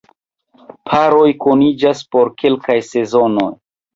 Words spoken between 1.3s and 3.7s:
kuniĝas por kelkaj sezonoj.